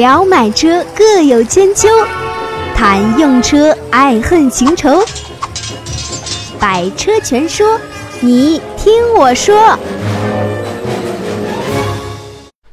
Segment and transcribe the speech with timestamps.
[0.00, 1.86] 聊买车各有千秋，
[2.74, 5.04] 谈用车爱恨情仇。
[6.58, 7.78] 百车全说，
[8.20, 9.78] 你听我说。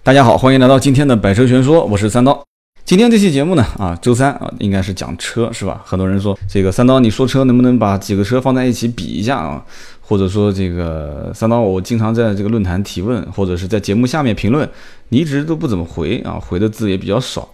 [0.04, 2.42] 大家好，欢迎来到今天的百车全说，我是三刀。
[2.86, 5.82] 今天这期节目呢，啊，周三啊，应该是讲车是吧？
[5.84, 9.62] 很多人说这个三刀，你说车能不能把几个车放在一起比一下啊？
[10.08, 14.68] 或者说这个三刀，我经常在这个论坛提问，或者是在节目下面评论，
[15.10, 17.46] 你一直都不怎么回啊，回的字也比较少。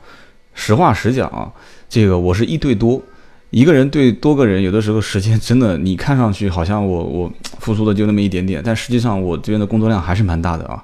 [0.53, 1.51] 实话实讲啊，
[1.89, 3.01] 这个我是一对多，
[3.49, 10.83] 一个人对多个人，有的时候时间真的，你看上去好像我我付出的就那么一点点，但实际上我这边的工作量还是蛮大的啊。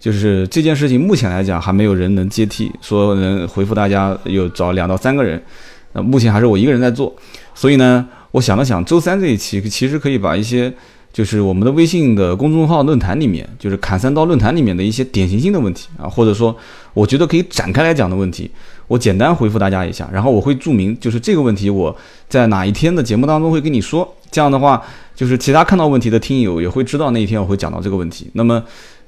[0.00, 5.42] 就是这件事情目前来讲还没有人能接替，说能回复大家有找两到三个人，
[5.92, 7.14] 那，目前还是我一个人在做，
[7.54, 10.72] 所以呢，我想了想，周三这一期其实可以把一些
[11.12, 16.54] 就是我们的微信的公众号论坛里面，就是砍三刀论坛里面的一些典型性的问题啊，或者说
[16.94, 18.50] 我觉得可以展开来讲的问题，
[18.88, 21.96] 我简单回复大家一下，然后我会注明就是这个问题我
[22.28, 24.82] 在哪一天的节目当中会跟你说，这样的话
[25.14, 28.60] 就是其他看到问题的听友也会知道那一天我会讲到这个问题，那么。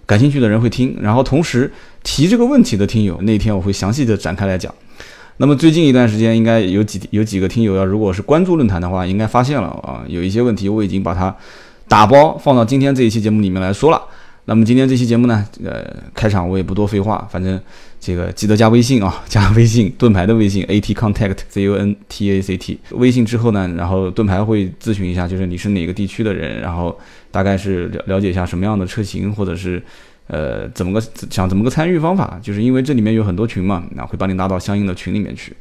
[0.07, 1.69] 感兴趣的人会听，然后同时
[2.05, 4.73] 提这个问题的听友，那天我会详细的展开来讲。
[5.39, 11.35] 那么最近一段时间，应该有几有几个听友要，如果是关注论坛的话，应该发现了啊，有一些问题我已经把它
[11.89, 14.01] 打包放到今天这一期节目里面来说了。
[14.49, 17.61] 那么今天这期节目呢，呃，开场我也不多废话，反正
[17.99, 26.97] 这个记得加微信啊，加微信盾牌的微信 at contact c u n t a c t 微信之后呢，然后盾牌会咨询一下，就是你是哪个地区的人，然后
[27.33, 29.83] 大概是了了解一下什么样的车型，或者是
[30.29, 35.53] 呃怎么个想怎么个参与方法，就是因为这里面有很多群嘛，那会把你拉到相应的群里面去，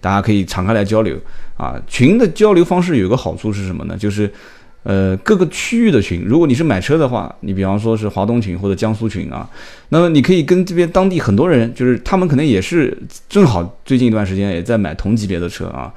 [0.00, 1.16] 大家可以敞开来交流
[1.56, 1.80] 啊。
[1.86, 3.96] 群的交流方式有个好处是什么呢？
[3.96, 4.30] 就是。
[4.82, 9.46] 呃，各个区域的群，如果你是买车的话，你比方说是华东群或者江苏群啊，
[9.90, 12.96] 那么你可以跟这边当地很多人，就是他们可能也是
[13.28, 15.92] 正好最近一段时间也在买同级别的车啊，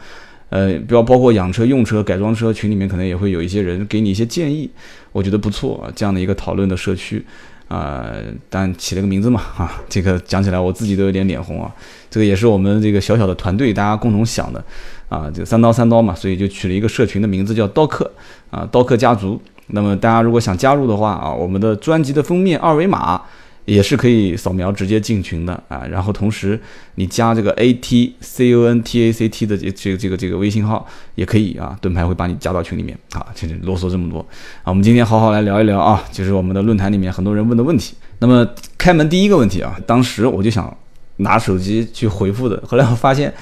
[0.49, 4.69] 呃，比较包括养车、用车、改装车群里面可能也会有一些人给你一些建议，
[5.13, 7.25] 我觉得不错啊，这样的一个讨论的社区
[7.73, 8.05] 啊，
[8.49, 11.71] 但起了个名字嘛 啊，这个讲起来我自己都有点脸红啊，
[12.09, 14.63] 这个也是我们这个小小的团队大家共同想的。
[15.09, 18.11] 啊，就三刀三刀嘛，所以就取了一个社群的名字叫刀客
[18.49, 19.39] 啊，刀客家族。
[19.67, 23.21] 那么大家如果想加入的话啊，我们的专辑的封面二维码
[23.65, 25.85] 也是可以扫描直接进群的啊。
[25.89, 26.59] 然后同时
[26.95, 33.25] 你加这个 A T C U N T A C T 的这这个这个这个微信号也可以啊，盾牌会把你加到群里面啊。
[33.33, 34.19] 其实啰嗦这么多
[34.63, 37.95] 啊，我们今天好好来聊一聊啊，就是我们的论坛里面很多人问的问题。
[38.19, 38.47] 那么
[38.77, 40.75] 开门第一个问题啊，当时我就想
[41.17, 43.33] 拿手机去回复的，后来我发现。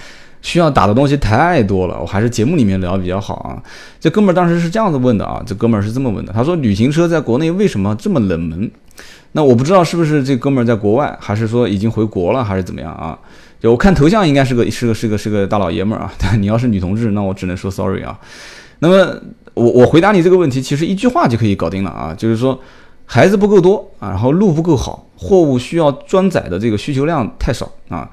[0.44, 3.62] 需要打的东西太多了，我还是节目里面聊比较好啊。
[4.00, 8.72] 这哥们儿当时是这样子问的啊，这哥们儿是这么问的，他说旅行车在国内为什么这么冷门？
[9.34, 13.18] 那我不知道是不是这哥们儿在国外，还是说已经回国了，还是怎么样啊？
[13.60, 16.14] 就我看头像应该是个是个是个是个大老爷们儿啊。
[16.20, 18.20] 但你要是女同志，那我只能说 sorry 啊。
[18.80, 19.16] 那么
[19.54, 22.60] 我我回答你这个问题，其实一句话就可以搞定了啊，就是说
[23.06, 28.10] 孩子不够多啊，然后路不够好，货物需要装载的这个需求量太少啊。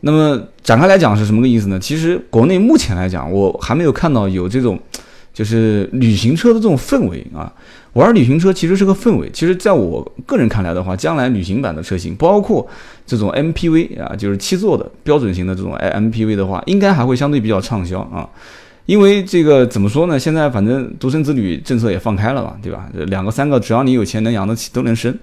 [0.00, 1.78] 那么展开来讲是什么个意思呢？
[1.78, 4.78] 其实国内目前来讲，我还没有看到有这种，
[5.32, 7.52] 就是旅行车的这种氛围啊。
[7.94, 9.28] 玩旅行车其实是个氛围。
[9.32, 12.66] 其实在我个人看来的话，将来旅行版的车型，包括
[13.06, 18.28] 这种 MPV 啊，就是七座的标准型的这种 MPV 的话，应该还会相对比较畅销啊。
[18.86, 20.18] 因为这个怎么说呢？
[20.18, 22.88] 现在反正独生子女政策也放开了嘛，对吧？
[23.06, 25.16] 两个三个，只要你有钱能养得起，都能生。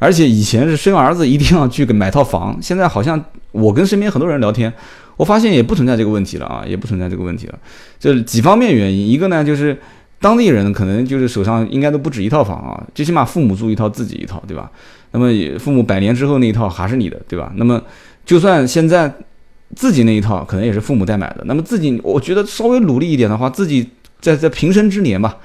[0.00, 3.22] 而且以前是生儿子一定要去给买套房，现在好像
[3.52, 4.72] 我跟身边很多人聊天，
[5.16, 7.58] 我发现也不存在这个问题了啊，也不存在这个问题了。
[8.00, 9.78] 这几方面原因，一个呢就是
[10.22, 14.70] 当地人可能就是手上应该都不止一套房啊，最起码父母住一套，自己一套，对吧？
[15.10, 15.28] 那么
[15.58, 17.52] 父母百年之后那一套还是你的，对吧？
[17.56, 17.82] 那么
[18.24, 19.12] 就算现在。
[19.74, 23.88] 自己那一套可能也是父母代买的，那么自己我觉得稍微努力一点的话，自己
[24.20, 25.38] 在在平生之年吧，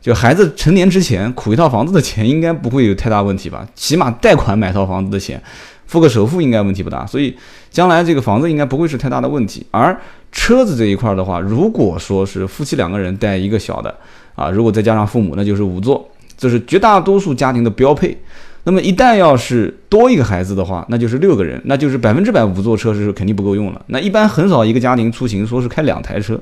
[0.00, 3.68] 就孩子成年之前，苦一套房子的钱应该不会有太大问题吧？
[3.74, 5.38] 起码贷款买套房子的钱，
[5.84, 7.36] 付个首付应该问题不大，所以
[7.70, 9.66] 将来这个房子应该不会是太大的问题。
[9.70, 9.94] 而
[10.32, 13.94] 车子这一块的话，如果说是夫妻两个人带一个小的
[14.34, 18.16] 啊，如果再加上父母，那就是五座，这是绝大多数家庭的标配。
[18.66, 23.84] 那么一旦要是多一个孩子的话，那就是六个人，那就是百分之百五座车是肯定不够用了。
[23.88, 26.40] 那一般很少一个家庭出行说是开两台车，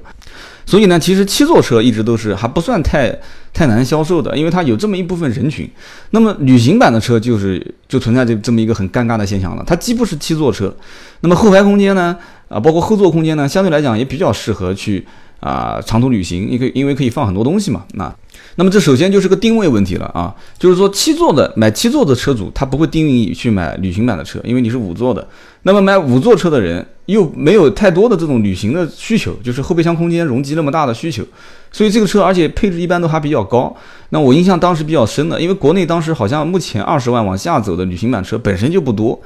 [0.65, 3.13] 所以呢，其实七座车一直都是还不算太
[3.53, 5.69] 太难销售的，因为它有这么一部分人群。
[6.11, 10.73] 那么旅行版的车就是就存在这这么一个很尴尬的现象了，它既不是七座车，
[11.23, 12.17] 那么后排空间呢，
[12.47, 15.05] 啊，包括后座空间呢，相对来讲也比较适合去
[15.43, 18.11] 啊长途旅行，因为因为可以放很多东西嘛，那。
[18.57, 25.27] 那么这首先就是个定位问题了啊，就是说七座的买七座的车主，他不会定义去买旅行版的车，因为你是五座的。
[25.63, 31.25] 那么买五座车的人又没有太多的这种旅行的需求，就是后备箱空间容积那么大的需求，
[31.71, 33.75] 所以这个车而且配置一般都还比较高。
[34.11, 39.19] 那我印象当时比较深的，因为国内当时好像目前二十万往下走的旅行版车本身就不多，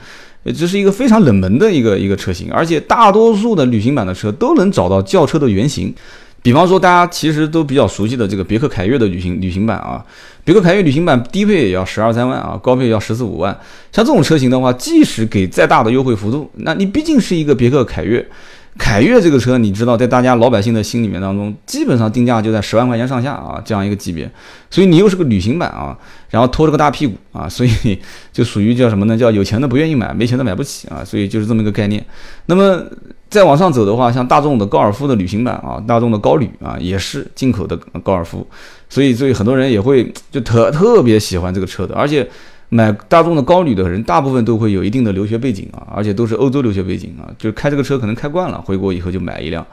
[0.52, 5.94] 这是一个非常冷门的一个一个车型，而且大多数的旅行版的车都能找到轿车的原型。
[6.42, 10.04] 比方说，大家其实都比较熟悉的这个别克凯越的旅行旅行版啊，
[10.44, 13.52] 别克凯越旅行版低配也要十二三万啊，高配要十四五万。
[13.90, 18.24] 像这种车型的话，即使给再大的优惠幅度，那你毕竟是一个别克凯越。
[18.78, 24.30] 凯越这个车，你知道，在大家老百姓的心里面当中，基本上定价就在十万块钱上下啊，这样一个级别。
[24.70, 25.96] 所以你又是个旅行版啊，
[26.30, 27.98] 然后拖着个大屁股啊， 所以
[28.32, 29.16] 就属于叫什么呢？
[29.16, 31.04] 叫有钱的不愿意买，没钱的买不起啊。
[31.04, 32.04] 所以就是这么一个概念。
[32.46, 32.82] 那么
[33.30, 38.46] 再往上走的话，像大众的高尔夫的旅行版啊，大众的高旅啊，也是进口的高尔夫。
[38.88, 42.28] 所以，所以很多人也会就特特别喜欢这个车的，而且。
[42.68, 49.64] 买大众的高旅的人，大部分都会有一定的留学背景啊，而且都是欧洲留学背景啊，就是开这个车可能开惯了，回国以后就买一辆。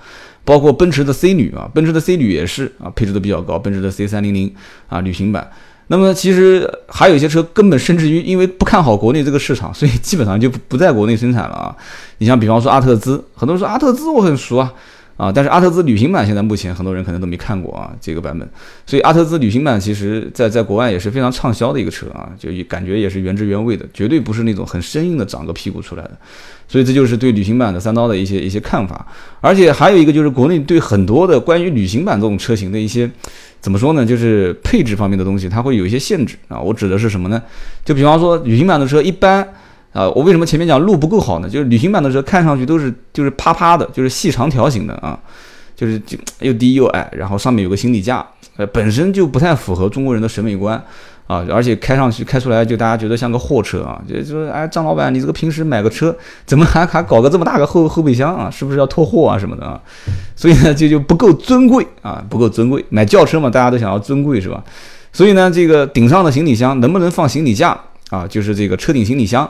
[0.45, 4.53] 包括奔驰的 C 旅啊，奔驰的 C 旅也是啊，配置都比较高，奔驰的 C 三零零
[4.89, 5.49] 啊，旅行版。
[5.87, 11.75] 那么其实还有一些车根本甚至于因为不看好国内这个市场，所以基本上就不在国内生产了啊。
[12.19, 14.73] 你像比方说阿特兹，很多人说阿特兹我很熟啊。
[15.15, 18.47] 啊，但是阿特兹旅行版现在目前很多人可能都没看过啊，这个版本，
[18.85, 26.11] 所以阿特兹旅行版其实在在国外也是非常畅销的一个车啊，就感觉也是原汁原味的，绝对不是那种很生硬的长个屁股出来的，
[26.67, 29.05] 所以这就是对旅行版的三刀的一些一些看法，
[29.39, 33.09] 而且还有一个就是国内对很多的关于旅行版这种车型的一些
[33.61, 37.41] 怎么说呢，就是配置方面的东西，它会有一些限制啊，我指的是什么呢？
[37.85, 39.47] 就比方说旅行版的车一般。
[39.93, 41.47] 啊，我为什么前面讲路不够好呢？
[41.47, 45.17] 就是旅行版的车看上去都是就是趴趴的，就是细长条形的啊，
[45.75, 48.25] 就是就又低又矮，然后上面有个行李架，
[48.57, 50.83] 呃，本身就不太符合中国人的审美观
[51.27, 56.15] 啊，而且开上去开出来就大家觉得像个货车啊，就就是哎张老板，你这个平时买个车
[56.45, 58.49] 怎么还还搞个这么大个后后备箱啊？
[58.49, 59.79] 是不是要拖货啊什么的啊？
[60.35, 62.83] 所以呢，就就不够尊贵啊，不够尊贵。
[62.89, 64.63] 买轿车嘛，大家都想要尊贵是吧？
[65.11, 67.79] 所以呢，这个顶上的行李箱能不能放行李架
[68.09, 68.27] 啊？
[68.27, 69.47] 就是这个车顶行李箱。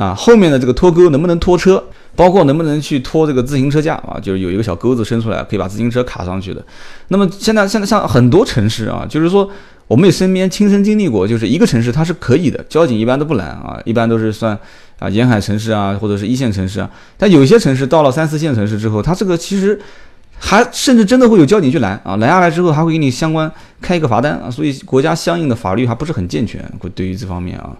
[0.00, 1.82] 啊，后面的这个拖钩能不能拖车？
[2.16, 4.18] 包括能不能去拖这个自行车架啊？
[4.20, 6.62] 就是有一个小钩子伸出来，可以把自行车卡上去的。
[7.08, 9.48] 那么现在现在像很多城市啊，就是说
[9.86, 14.58] 我们也身边亲身经历过，就是一个城市它是可以的，交警一般都不拦啊，一般都是算
[14.98, 16.90] 啊沿海城市啊，或者是一线城市啊。
[17.16, 19.80] 但有些城市到了三四线城市之后，它这个其实
[20.38, 23.50] 还甚至真的会有交警去拦啊，拦下来之后还会给你相关
[23.80, 24.50] 开一个罚单啊。
[24.50, 27.76] 所以国家相应的法律还不是很健全，会对于这方面啊。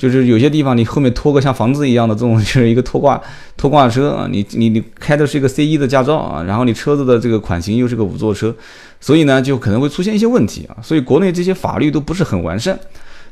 [0.00, 3.20] 就是有些地方你后面拖个像房子一样的这种， 就是一个拖挂
[3.54, 8.54] 拖挂车啊，你你你开的是一个 C 一的驾照啊，然后你车子的这个款型又是个五座车，
[8.98, 12.78] 所以呢就可能会出现一些问题啊，所以国内这些法律都不是很完善。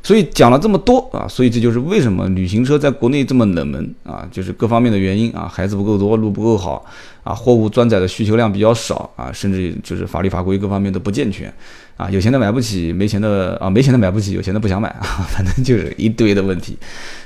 [0.01, 6.85] 所以讲了这么多啊，所以这就是为什么旅行车在国内这么冷门啊，就是各方面的原因啊，孩子不够多，路不够好
[7.25, 11.53] 啊，货物装载的需求量比较少啊，甚至就是法律法规各方面都不健全
[11.99, 16.79] 啊，有钱的买不起，没钱的啊，没钱的买不起，有钱的不想买 啊，反正就是一堆的问题。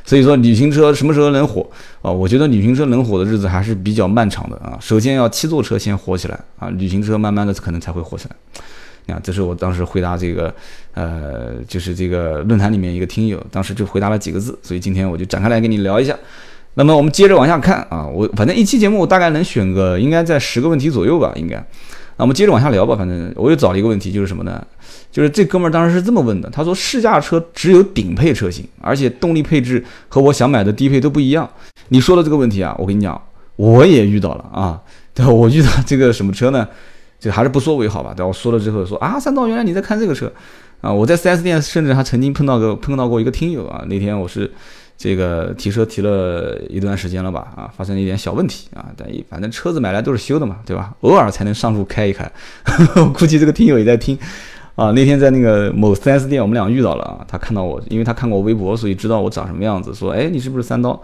[0.02, 1.64] 所以说旅行车什么时候能火
[2.00, 2.10] 啊？
[2.10, 4.78] 我觉得旅行车能火的日子还是比较漫长的啊。
[4.80, 9.14] 首先要七座车先火起来啊，旅行车慢慢的可能才会火起来。
[9.14, 10.54] 啊，这是我当时回答这个，
[10.94, 16.16] 呃，就是这个论坛里面一个听友，当时就回答了几个字，所以今天我就展开来跟你聊一下。
[16.74, 21.62] 那么我们接着往下看啊，我反正一期节目我大概能选个应该在十个问题左右吧，应该。
[22.16, 24.64] 那我们接着往下聊吧，反正我又找了一个问题，就是什么呢？
[25.10, 31.48] 就是这哥们儿当时是这么问的，他说试驾车只有顶配车型，而且动力配置和我想买的低配都不一样。
[31.88, 33.20] 你说的这个问题啊，我跟你讲，
[33.56, 34.81] 我也遇到了啊，
[35.14, 36.66] 对我遇到这个什么车呢？
[37.20, 38.12] 就还是不说为好吧。
[38.16, 40.32] 等我说了之后说啊，三刀，原来你在看这个车
[40.81, 40.92] 啊！
[40.92, 43.84] 我在 4S 店甚至还曾经碰到个碰到过一个听友啊。
[43.86, 44.50] 那天我是
[45.02, 48.86] 这个提车提了一段时间了吧啊，发生了一点小问题啊。
[48.96, 50.94] 但反正车子买来都是修的嘛，对吧？
[51.00, 52.30] 偶尔才能上路开一开。
[52.94, 54.16] 我估计这个听友也在听
[54.76, 54.92] 啊。
[54.92, 57.26] 那天在那个某 4S 店，我们俩遇到了啊。
[57.26, 59.92] 他看到我，因为他看过我微博，所以知道我长什么样子。
[59.92, 61.02] 说，哎，你是不是三刀？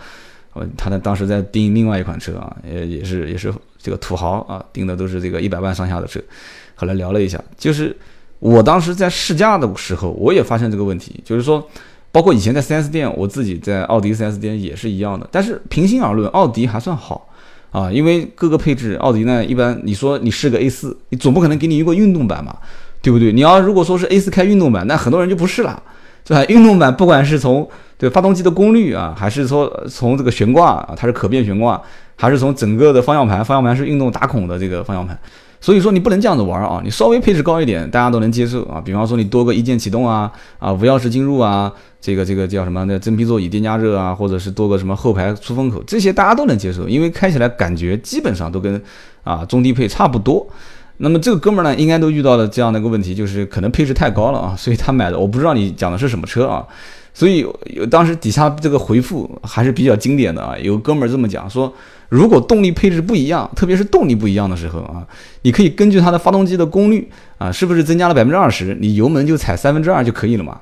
[0.53, 3.53] 我他呢当时在订另外一款车啊，也也是也是。
[3.81, 6.21] 这个土豪啊，订的都是这个一百万上下的车。
[6.75, 7.97] 后来聊了一下，就是
[8.41, 11.65] 我当时在试驾的时候，我也发现这个问题，就是说，
[12.19, 15.25] 包括以前在 4S 店，我自己在奥迪 4S 店也是一样的。
[15.31, 17.29] 但是平心而论，奥迪还算好
[17.71, 22.57] 啊，因为各个配置，奥迪呢一般，你说你试个 A4，你总不可能给你一个运动版嘛，
[23.01, 23.33] 对不对？
[23.33, 25.81] 你要如果说是 A4 开运动版，那很多人就不试了，
[26.25, 26.45] 对吧？
[26.47, 31.81] 运动版不管是从对发动机的功率啊，还是说从这个悬挂啊，它是可变悬挂。
[32.21, 35.17] 还是从整个的方向盘，方向盘是运动打孔的这个方向盘，
[35.61, 38.81] 所以说你不能这样子玩啊，你稍微配置高一点，大家都能接受啊。
[38.81, 42.85] 比方说你多个一键启动啊，啊无钥匙进入啊，这个这个叫什么？
[42.85, 48.81] 那真皮座椅电加热啊，或者是多个什么后排出风口，这些大家都能接受，因为开起来感觉基本上都跟
[49.25, 50.47] 啊中低配差不多。
[50.99, 56.67] 那么这个哥们儿呢，应该都遇到了这样的一个问题，就是可能配置太高了啊，所以他买的我不知道你讲的是什么车啊，
[57.19, 57.45] 所以
[57.75, 61.75] 有当时底下这个回复还是比较经典的啊，有哥们儿这么讲说，
[62.09, 65.05] 如果动力配置不一样，特别是动力不一样的时候啊，
[65.43, 70.61] 你可以根据它的发动机的功率啊，是不是增加了百分之二十，你油门就踩三分之二就可以了嘛，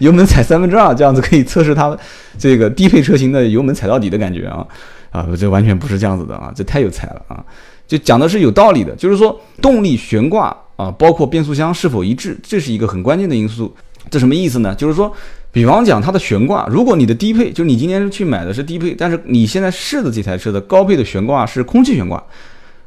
[0.00, 1.98] 油门踩三分之二，这样子可以测试它
[2.38, 4.64] 这个低配车型的油门踩到底的感觉啊，
[5.10, 7.44] 啊，这完全不是这样子的啊，这太有才了啊。
[7.88, 13.74] 就讲的是有道理的，就是说动力悬挂啊，包括变速箱是否一致，这是一个很关键的因素。
[14.10, 14.74] 这什么意思呢？
[14.74, 15.12] 就是说，
[15.52, 22.22] 比方讲它的悬挂，如果你的低配，就是你今天去买的是低配，但是你现在试的这台车的高配的悬挂是空气悬挂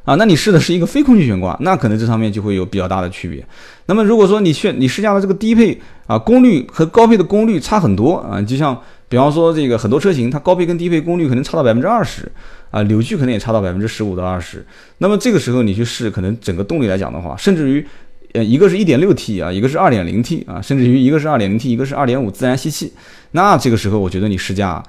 [0.04, 3.44] 啊，那你试的是一个非空气悬挂，那可能这上面就会有比较大的区别。
[3.86, 12.30] 那么如果说你选你试驾的这个低配啊，功率和高配的功率差很多啊，就像比方说这个很多车型，它高配跟低配功率可能差到百分之二十。
[12.72, 14.64] 啊，扭矩可能也差到百分之十五到二十，
[14.96, 17.86] 那么这个时候你去试，可能整个动力来讲的话，甚至于，
[18.32, 22.92] 呃，一个是一点六 T 啊，一个是二点零 T 啊，甚至于一个是二点零 T，一个是二点五自然吸气，
[23.32, 24.82] 那这个时候我觉得你试驾。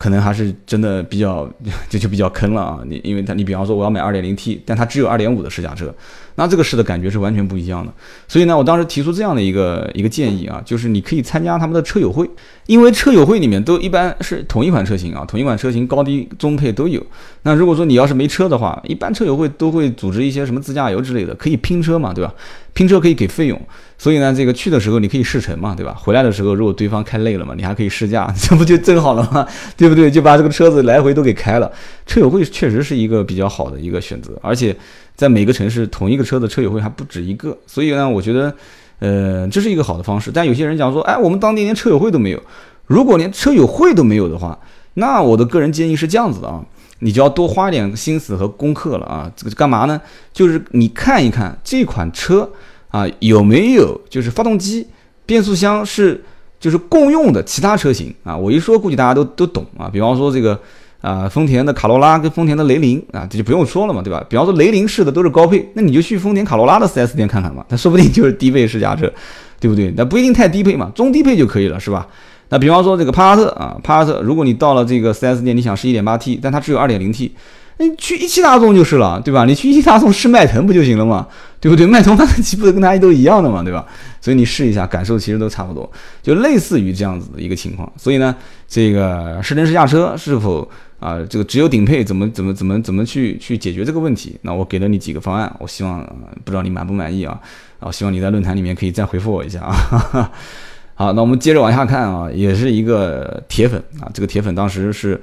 [0.00, 1.46] 可能还是真的比较，
[1.90, 2.78] 这就比较坑了啊！
[2.86, 5.94] 你因为它，你比方说我要买二点零 T，但它只有二点五的试驾车，
[6.36, 7.92] 那这个试的感觉是完全不一样的。
[8.26, 12.26] 所以呢，我当时提出这样的一个一个建议啊，就是你可以参加他们的车友会，
[12.64, 17.04] 因为车友会里面都一般是同一款车型啊，同一款车型高低中配都有。
[17.42, 22.32] 那如果说你要是没车的话，一般车友会都会组织一些什么自驾游之类的，可以拼车嘛，对吧？
[22.72, 23.60] 拼车可以给费用。
[23.98, 25.94] 所以呢，这个去的时候你可以试乘嘛，对吧？
[25.94, 29.46] 回来的时候如果对方开累了嘛，你还可以试驾，这不就正好了吗？
[29.76, 30.10] 对不对？
[30.10, 31.70] 就把这个车子来回都给开了。
[32.06, 34.74] 车友会确实是一个比较好的一个选择，而且
[35.14, 37.56] 在每个城市同一个车的车友会还不止一个。
[37.66, 38.54] 所以呢，我觉得，
[39.00, 40.30] 呃，这是一个好的方式。
[40.32, 42.42] 但有些人讲说，哎，我们当地连车友会都没有。
[42.86, 44.58] 如果连车友会都没有的话，
[44.94, 46.64] 那我的个人建议是这样子的啊，
[47.00, 49.30] 你就要多花点心思和功课了啊。
[49.36, 50.00] 这个干嘛呢？
[50.32, 52.50] 就是你看一看这款车。
[52.92, 54.84] 啊，有没有就是发动机、
[55.24, 56.20] 变速箱是
[56.58, 58.36] 就是共用的其他车型啊？
[58.36, 59.88] 我一说估计大家都都懂啊。
[59.88, 60.58] 比方说这个
[61.00, 64.26] 啊，丰田的卡罗拉跟丰田的雷凌啊，这就不用说了嘛，对吧？
[64.28, 69.08] 比方说雷凌式的都是高配，那你就去丰田卡罗拉的 4S 店看看嘛，它说不定就是低配试驾车，
[69.60, 69.94] 对不对？
[69.96, 72.08] 那不一定太低配嘛，中低配就可以了，是吧？
[72.50, 77.30] 那比方说这个帕萨特啊，帕萨特，如果你到了这个 4S 店，你想试 1.8T，但它只有 2.0T。
[77.78, 79.46] 你去一汽大众就是了，对吧？
[79.46, 81.26] 你去一汽大众试迈腾不就行了嘛，
[81.58, 81.86] 对不对？
[81.88, 83.86] 迈腾发动机不是跟它都一样的嘛，对吧？
[84.20, 85.90] 所以你试一下，感受其实都差不多，
[86.22, 87.90] 就类似于这样子的一个情况。
[87.96, 88.36] 所以呢，
[88.68, 94.36] 这个试乘试驾车是否啊，这个只有顶配，怎么怎么怎么怎么去去解决这个问题？
[94.42, 96.04] 那我给了你几个方案，我希望
[96.44, 97.40] 不知道你满不满意啊？
[97.78, 100.30] 啊，希望你在论坛里面可以再回复我一下啊。
[101.00, 105.18] 好，那我们接着往下看啊，也是一个铁粉啊，这个铁粉当时是。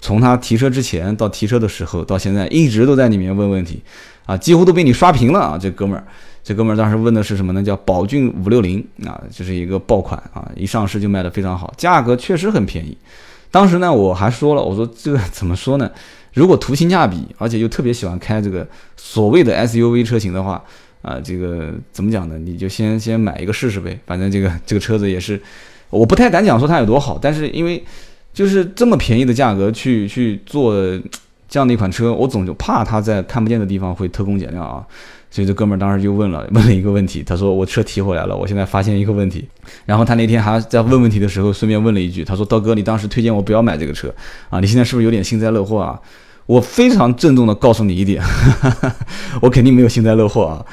[0.00, 3.82] 从他提车之前到提车的时候，到现在一直都在里面问问题，
[4.24, 5.58] 啊，几乎都被你刷屏了啊！
[5.60, 6.02] 这哥们儿，
[6.42, 7.62] 这哥们儿当时问的是什么呢？
[7.62, 12.96] 叫宝骏五六零啊，就是一个爆款啊，一上市就卖的非常好，价格确实很便宜。
[13.50, 15.90] 当时呢，我还说了，我说这个 怎么说呢？
[16.32, 20.64] 如果图性价比，而且又特别喜欢开这个所谓的 SUV 车型的话，
[21.02, 22.38] 啊，这个怎么讲呢？
[22.38, 23.98] 你就先先买一个试试呗。
[24.06, 25.40] 反正这个这个车子也是，
[25.90, 27.82] 我不太敢讲说它有多好，但是因为。
[28.32, 30.72] 就是这么便宜的价格去去做
[31.48, 34.86] 这样的一款车，我总就怕它在看不见的地方会偷工减料啊。
[35.32, 39.44] 所以这哥们儿当时就问了问了一个问题，他说我车提回来了，我现在发现一个问题。
[39.84, 44.14] 然后他那天还在问问题的时候，顺便问了一句，他说刀哥，你当时推荐我不要买这个车
[44.48, 46.00] 啊，你现在是不是有点幸灾乐祸啊？
[46.46, 48.22] 我非常郑重的告诉你一点，
[49.42, 50.64] 我肯定没有幸灾乐祸啊。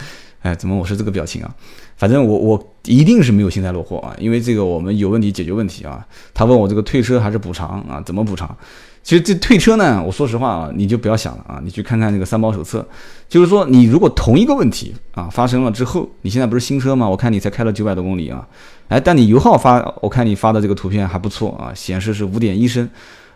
[0.41, 1.53] 哎，怎么我是这个表情啊？
[1.97, 6.05] 反正我我一定是没有幸灾乐祸啊，因为这个我们有问题解决问题啊。
[6.33, 8.01] 他问我这个退车还是补偿啊？
[8.05, 8.55] 怎么补偿？
[9.03, 12.85] 其实这退车呢，我说实话啊，你就不要想了啊，你去看看这个三包手册，
[13.27, 17.09] 就是说你如果同一个问题啊发生了之后，你现在不是新车吗？
[17.09, 18.45] 我看你才开了九百多公里啊，
[18.89, 22.87] 哎，但你油耗发，我看你发的这个图片还不错啊，显示是五点一升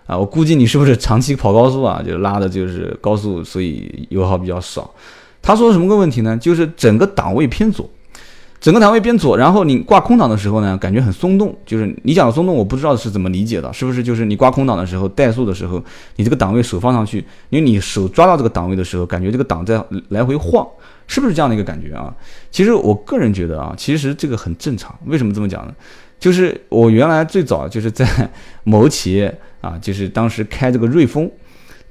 [0.05, 2.03] 啊，我估计你是不是长期跑高速啊？
[2.05, 4.93] 就拉的就是高速，所以油耗比较少。
[5.41, 6.37] 他说什么个问题呢？
[6.37, 7.89] 就是整个档位偏左。
[8.59, 11.51] 整个档位偏左，然后你挂空档的时候呢，感觉很松动。
[11.65, 15.83] 就是你讲的松动，我不知道是怎么理解的，是不是就是你挂空档的时候，怠速的时候，
[16.17, 17.17] 你这个档位手放上去，
[17.49, 20.63] 因为你手抓到这个档位的时候，感觉这个档在来回晃，
[21.07, 22.13] 是不是这样的一个感觉啊？
[22.51, 24.95] 其实我个人觉得啊，其实这个很正常。
[25.07, 25.73] 为什么这么讲呢？
[26.19, 28.05] 就是我原来最早就是在
[28.63, 31.27] 某企业啊，就是当时开这个瑞风。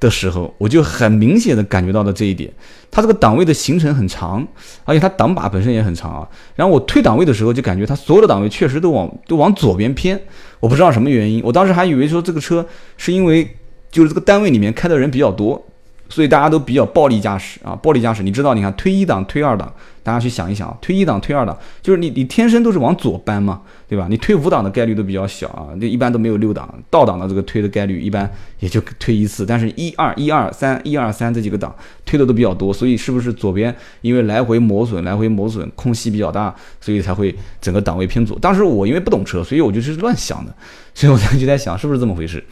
[0.01, 2.51] 的时候，我就很明显的感觉到了这一点。
[2.91, 4.45] 它这个档位的行程很长，
[4.85, 6.29] 而且它档把本身也很长啊。
[6.57, 10.21] 然后我推档位的时候，就感觉它所有的档位确实都往都往左边偏。
[10.59, 12.67] 我不知道什么原因，我当时还以为说这个车
[12.97, 13.49] 是因为
[13.91, 15.65] 就是这个单位里面开的人比较多。
[16.11, 18.53] 所以大家都比较暴力驾驶啊，暴力驾驶，你知道？
[18.53, 24.09] 你看推一档、推二档，大家去想一想，推一档、推二档，就是你你天生都是往左搬嘛，对吧？
[24.11, 31.73] 你推五档的概率都比较小啊，那一般都没有六档，倒档的这个推的概率一般也就推一次，但是一二一二三一二三这几个档
[32.05, 38.37] 推的都比较多，所以是不是左边因为来回磨损，来回磨损空隙比较大，所以才会整个档位偏左？
[38.41, 40.53] 当时我因为不懂车，所以我就是乱想的，
[40.93, 42.43] 所以我才就在想是不是这么回事？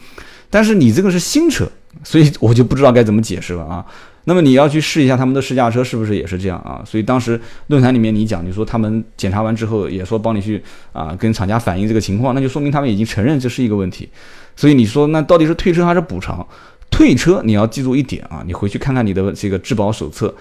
[0.49, 1.69] 但是你这个是新车。
[2.03, 3.85] 所以我就不知道该怎么解释了啊。
[4.25, 6.83] 那么你要去试一下他们的试驾车是不是也是这样啊？
[6.85, 14.07] 所以当时论坛里面你讲，你说他们检查完之后也说帮你去啊跟厂家反映这个情况，那就说明他们已经承认这是一个问题。
[14.55, 16.45] 所以你说那到底是退车还是补偿？
[16.91, 20.33] 退车你要记住一点啊，你回去看看你的这个质保手册。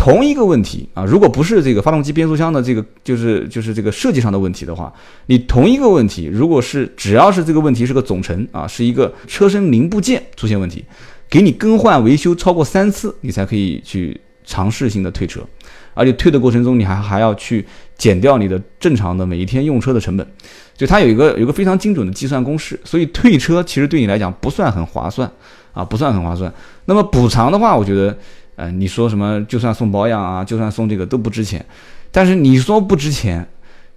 [0.00, 4.90] 同一个问题啊，如果不是这个发动机变速箱的这个就是就是这个设计上的问题的话，
[5.26, 10.82] 你同一个问题，如果是只要是这个问题是个总成啊，是一个车身零部件出现问题，
[11.28, 15.42] 给你更换维修超过三次，你才可以去尝试性的退车，
[15.92, 17.62] 而且退的过程中你还还要去
[17.98, 20.26] 减掉你的正常的每一天用车的成本，
[20.74, 25.30] 就它有一个有个非常精准的计算公式，所以退车其实对你来讲不算很划算
[25.74, 26.50] 啊，不算很划算。
[26.86, 28.16] 那么补偿的话，我觉得。
[28.60, 29.42] 呃，你说什么？
[29.46, 31.64] 就算送保养啊，就算送这个都不值钱。
[32.10, 33.48] 但是你说不值钱，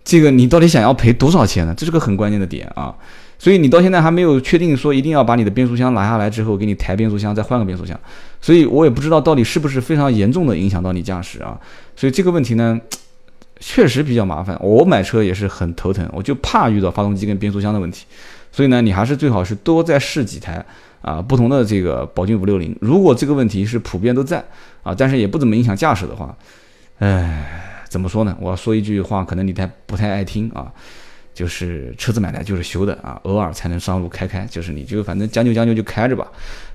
[0.06, 1.74] 这个你到底想要赔多少钱呢？
[1.76, 2.96] 这是个很关键的点啊。
[3.38, 8.00] 所以你到现在还没有确定说一定要把你的变速箱拿下来之后，给你抬变速箱，再换个变速箱。
[8.40, 11.60] 所以我也不知道到底是不是非常严重的影响到你驾驶啊。
[11.98, 12.80] 所以这个问题呢，
[13.60, 14.58] 确实比较麻烦。
[14.62, 18.06] 我买车也是很头疼，我就怕遇到发动机跟变速箱的问题。
[18.50, 20.66] 所以呢，你还是最好是多再试几台。
[21.04, 24.44] 啊，不同的这个宝骏五六零，如果这个问题是普遍都在
[24.82, 26.36] 啊，但是也不怎么影响驾驶的话，
[27.00, 28.36] 哎，怎么说呢？
[28.40, 30.72] 我说一句话，可能你太不太爱听啊，
[31.34, 36.26] 就是车子买来就是修的啊，偶尔才能上路开开，就是你就反正将就将就就开着吧，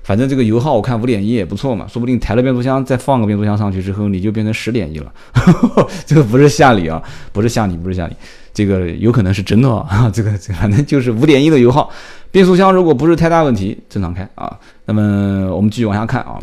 [0.03, 5.11] 反正这个油耗我看五点一也不错嘛，说不定抬了变速箱再放个变速箱上去之后，你就变成十点一了，
[6.05, 7.01] 这个不是吓你啊，
[7.33, 8.15] 不是吓你，不是吓你，
[8.53, 11.89] 这个有可能是真的 啊，这个这反正就是五点一的油耗。
[12.31, 14.55] 变速箱如果不是太大问题，正常开啊。
[14.85, 16.37] 那么我们继续往下看啊。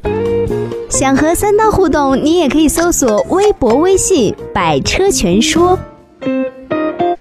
[0.88, 5.79] 想和三刀互动，你也可以搜索微博、微信“百车全说”。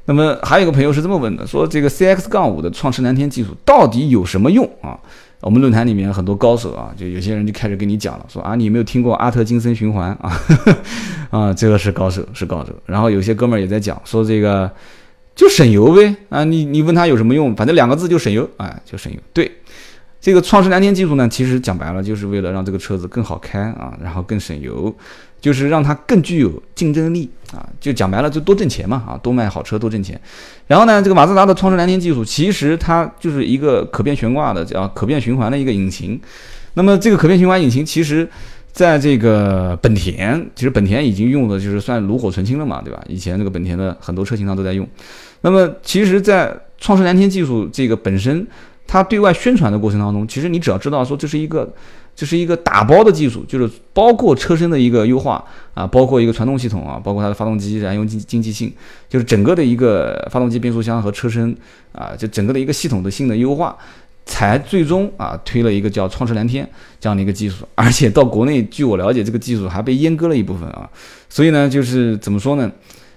[0.07, 4.97] 那么还有一个朋友是这么问的，说这个 CX 杠五的创驰蓝天技术到底有什么用啊？
[5.45, 10.41] 我们论坛里面很多高手啊，就有些人就开始跟你讲了，说啊，你有没有听过阿特金森循环 啊？
[11.29, 12.73] 啊，这个是高手，是高手。
[12.87, 14.71] 然后有些哥们儿也在讲，说这个。
[15.35, 16.45] 就省油呗啊！
[16.45, 17.53] 你你问他有什么用？
[17.57, 19.19] 反正两个字就省油，哎，就省油。
[19.33, 19.51] 对，
[20.21, 24.95] 这个创世蓝天技术呢，其实讲白了就是为了让这个车子更好开啊，然后更省油，
[25.45, 27.69] 就是让它更具有竞争力啊。
[27.79, 30.19] 就讲白了就多挣钱嘛啊，多卖好车多挣钱。
[30.65, 36.19] 然后呢，这个马自达的创世蓝天技术其实它就是一个可变悬挂的叫可变循环的一个引擎。
[36.73, 38.27] 那么这个可变循环引擎其实。
[38.75, 43.01] 在这个本田，其实本田已经用的就是算炉火纯青了嘛，对吧？
[43.07, 44.85] 以前这个本田的很多车型上都在用。
[45.39, 48.45] 那么，其实，在创世蓝天技术这个本身，
[48.85, 51.73] 它对外宣传的过程当中，其实你只要知道说这是一个，
[52.15, 58.73] 这是一个打包的技术，就是包括车身的一个优化啊，包括一个传动系统啊，包括它的发动机燃油经经济性，
[59.09, 61.55] 就是整个的一个发动机、变速箱和车身
[61.91, 63.77] 啊，就整个的一个系统的性能优化。
[64.27, 66.67] 才最终啊推了一个叫创驰蓝天
[66.99, 70.89] 这样的一个技术， 而且到国内，据我了解，这个技术还被阉割了一部分啊。
[71.29, 72.71] 所以呢，就是怎么说呢？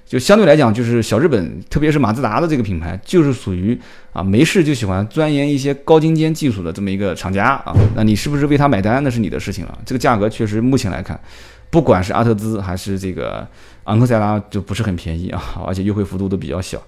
[0.08, 3.78] 就相对来讲，就是小日本，特别是马自达的这个品牌，就是属于
[4.14, 7.76] 啊没事就喜欢钻研一些高精尖技术的这么一个厂家啊。
[7.94, 9.78] 那你是不是为他买单，那是你的事情了。
[9.84, 11.20] 这个价格确实目前来看，
[11.68, 13.46] 不管是阿特兹还是这个
[13.84, 16.82] 昂克赛拉，就不是很便宜啊，而且优惠幅度都比较小。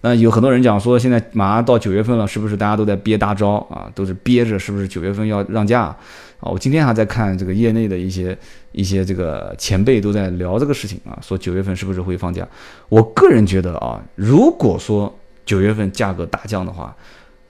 [0.00, 3.90] 那有很多人讲说，现在马上到九月份了，是不是大家都在憋大招啊？
[3.94, 5.96] 都是憋着，是不是九月份要让价啊？
[6.42, 8.36] 我今天还在看这个业内的一些
[8.70, 12.46] 一些这个前辈都在聊这个事情啊，说九月份是不是会放假？
[12.88, 15.12] 我个人觉得啊，如果说
[15.44, 16.94] 九月份价格大降的话，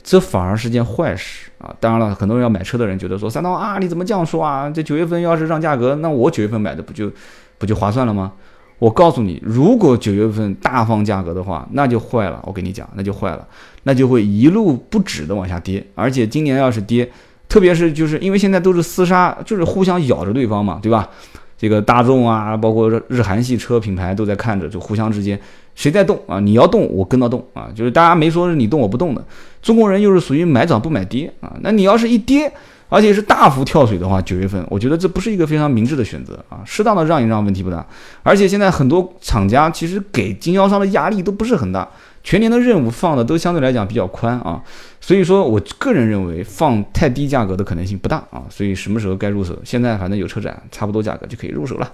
[0.02, 1.74] 这反而是件坏事啊。
[1.78, 4.70] 当然了，很多人要买车的人觉得说，三刀啊，你怎么这样说啊？
[4.70, 7.12] 这九月份要是让价格，那我九月份买的不就
[7.58, 8.32] 不就划算了吗？
[8.78, 12.40] 我告诉你，如果九月份大放价格的话，那就坏了。
[12.46, 13.46] 我跟你讲，那就坏了，
[13.82, 15.84] 那就会一路不止的往下跌。
[15.94, 17.10] 而且今年要是跌，
[17.48, 21.08] 特别是就是因为现在都是厮杀，就是互相咬着对方嘛，对吧？
[21.56, 25.36] 这个大众啊，包括日韩系车品牌都在看着，就互相之间
[25.74, 26.38] 谁在动啊？
[26.38, 27.68] 你要动，我跟到动啊！
[27.74, 29.24] 就是大家没说是你动我不动的。
[29.60, 31.56] 中国人又是属于买涨不买跌啊。
[31.62, 32.52] 那你要是一跌
[32.88, 37.86] 而且是大幅跳水的话，九月份，我觉得这不是一个非常明智的选择啊，适当的让一让问题不大。
[38.22, 41.86] 而且现在很多厂家其实给经销商的压力都不是很大，
[42.22, 44.62] 全年的任务放的都相对来讲比较宽啊，
[45.00, 51.92] 所以说我个人认为放太低价格的可能性不大啊，所以什么时候该入手，现在反正有车展，差不多价格就可以入手了。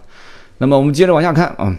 [0.59, 1.76] 那么我们接着往下看啊。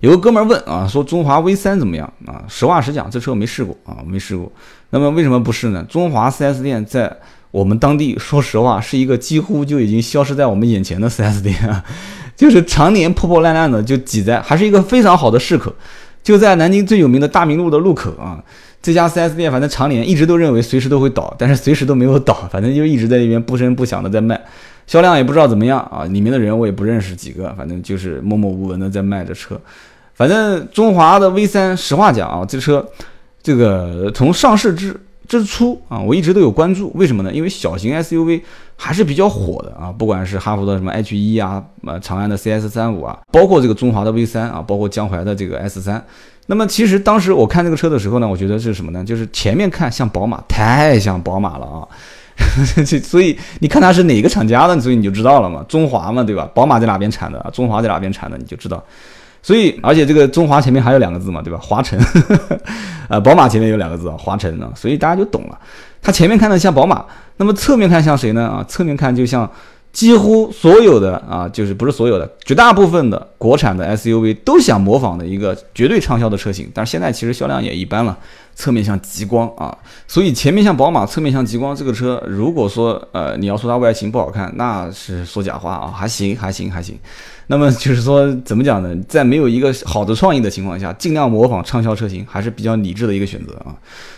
[0.00, 2.42] 有个哥们儿问啊，说中华 V 三怎么样啊？
[2.48, 4.50] 实话实讲，这车没试过啊，没试过。
[4.88, 5.84] 那么为什么不试呢？
[5.90, 7.14] 中华 4S 店在
[7.50, 11.84] 我们当地，说实话，是一个几乎就已经消失在我们眼前的 4S 店啊，
[12.36, 15.72] 就是常年破破烂烂的，就挤在，还是一个非常好的市口，
[16.22, 18.42] 就在南京最有名的大明路的路口啊。
[18.82, 24.40] 这家 4S 店反正常年一直都认为随时都会倒，但是随时都没有倒，反正就一直在那边不声不响的在卖，
[24.86, 26.04] 销量也不知道怎么样啊。
[26.04, 29.60] 里面的人我也不认识几个，反正就是默默无闻的在卖着车。
[30.14, 32.86] 反正中华的 V 三，实话讲啊，这车，
[33.42, 34.98] 这个从上市之
[35.30, 36.90] 之初啊，我一直都有关注。
[36.96, 37.32] 为什么呢？
[37.32, 38.42] 因为小型 SUV
[38.74, 46.04] 还是比较火的啊，不管是哈弗的什么 H 一啊，呃，长安的 CS 三五啊，包括这个中华的 V 三啊，包括江淮的这个 S 三。
[46.46, 49.04] 那么其实当时我看这个车的时候呢，我觉得是什么呢？
[49.04, 51.86] 就是前面看像宝马，太像宝马了啊。
[53.04, 56.50] 所以你看它是哪个厂家的，所以你就知道了嘛，中华嘛，对吧？
[56.52, 58.82] 宝马在哪边产的，中华在哪边产的，你就知道。
[59.42, 61.58] 所以，而且这个中华前面还有两个字嘛，对吧？
[61.62, 61.98] 华晨，
[63.08, 65.58] 呃，宝马前面有两个字啊，华晨啊，所以大家就懂了。
[66.02, 67.04] 它前面看的像宝马，
[67.36, 68.46] 那么侧面看像谁呢？
[68.46, 69.50] 啊，侧面看就像
[69.92, 78.16] 几乎所有的啊，就是不是所有的，绝大部分的国产的 SUV 都想模仿的一个绝对畅销的车型，但是现在其实销量也一般了。
[78.56, 79.74] 侧面像极光啊，
[80.06, 81.74] 所以前面像宝马，侧面像极光。
[81.74, 86.98] 这个车如果说呃你要说它外形不好看，那是说假话啊，还行还行还行。
[87.50, 88.96] 那么就是说怎么讲呢？
[89.08, 93.74] 在没有一个好的创意的情况下，尽量模仿畅销车型还是比较理智的一个选择啊。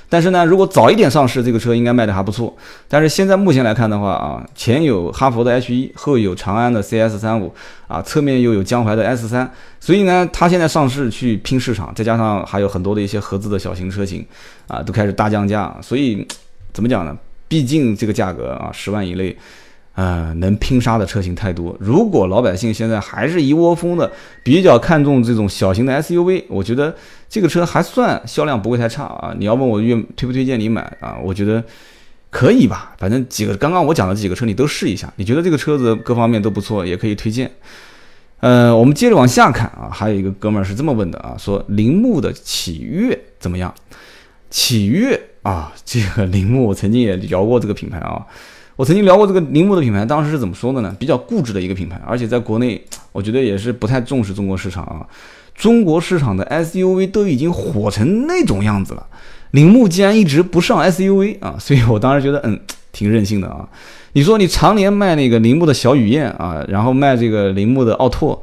[0.07, 2.55] 但是呢，如果早一点上市，这个车应该卖的还不错。
[2.89, 7.55] 但是现在目前来看的话啊，前有哈佛的 H 一，后有长安的 CS 三五
[7.89, 14.23] 啊，侧面又有江淮的 S 三，所以呢，它现在上市去拼市场，再加上还有很多的一些合资的小型车型
[14.67, 15.75] 啊，都开始大降价。
[15.81, 16.29] 所以
[16.75, 17.17] 怎么讲呢？
[17.49, 19.35] 毕竟这个价格啊，十万以内。
[19.95, 21.77] 呃，能拼杀的车型太多。
[21.79, 24.11] 如果老百姓现在还是一窝蜂的
[24.43, 26.95] 比较看重这种小型的 SUV，我觉得
[27.29, 29.35] 这个车还算销量不会太差啊。
[29.39, 31.19] 你要问我愿推不推荐你买啊？
[31.23, 31.63] 我觉得
[32.31, 32.95] 可以吧。
[32.99, 37.51] 反正几个刚刚我讲的几个车你都试一下，你觉得这个车子各方面都不错，也可以推荐。
[38.41, 43.73] 呃，我们接着往下看啊，还有一个哥们儿是这么问的啊，说铃木的启悦怎么样？
[44.49, 48.27] 启悦啊，这个铃木我曾经也聊过这个品牌啊。
[48.77, 50.97] 我曾经聊过这个铃木的品牌，当时是怎么说的呢？
[50.99, 52.83] 比较固执的一个品牌，而且在国内，
[53.13, 55.07] 我觉得也是不太重视中国市场啊。
[55.55, 59.07] 中国市场的 SUV 都已经火成那种样子了，
[59.51, 61.57] 铃木竟然一直不上 SUV 啊！
[61.61, 62.59] 所以我当时觉得，嗯，
[62.91, 63.69] 挺任性的啊。
[64.15, 68.41] 你说你常年卖那个铃木的小雨燕啊，然后卖这个铃木的奥拓，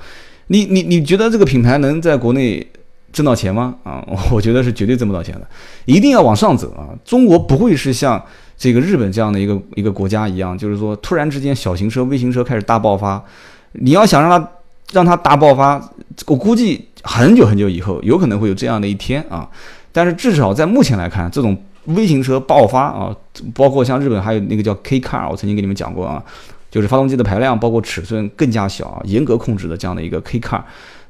[0.47, 2.65] 你你你觉得这个品牌能在国内
[3.11, 3.75] 挣到钱吗？
[3.83, 5.47] 啊，我觉得是绝对挣不到钱的，
[5.85, 6.93] 一定要往上走啊！
[7.03, 8.23] 中国不会是像。
[8.59, 13.23] 这个日本这样的一个一个国家一样，就是说突然之间小型车、微型车开始大爆发，
[13.71, 14.51] 你要想让它
[14.91, 15.81] 让它大爆发，
[16.27, 19.47] 我估计很久很久以后有可能会有这样的一天啊。
[19.93, 23.15] 但是至少在目前来看，这种微型车爆发啊，
[23.55, 26.21] 包括像日本还有那个叫 K Car，我曾经给你们讲过啊，
[26.69, 30.61] 就是发动机的排量包括尺寸更加小、严格控制的这样的一个 K Car，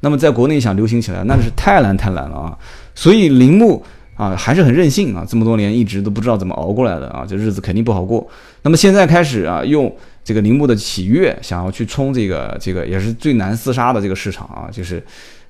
[0.01, 2.55] 那么在国内想流行起来，那是太难太难了啊。
[2.93, 3.83] 所以铃木。
[4.19, 5.25] 啊，还是很任性啊！
[5.25, 8.27] 这么多年一直都不知道怎么熬过来的啊，这日子肯定不好过。
[8.63, 9.89] 那么现在开始啊，用
[10.25, 15.01] 这个铃木的启悦想要去冲这个这个也是最难厮杀的这个市场啊，就是